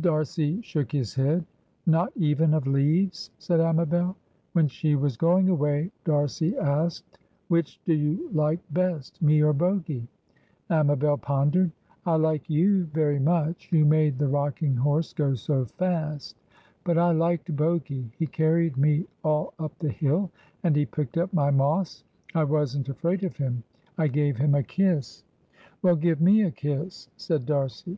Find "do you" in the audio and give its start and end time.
7.84-8.30